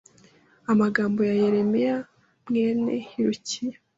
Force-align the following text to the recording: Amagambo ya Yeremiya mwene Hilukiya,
Amagambo 0.71 1.19
ya 1.29 1.35
Yeremiya 1.41 1.95
mwene 2.47 2.93
Hilukiya, 3.09 3.77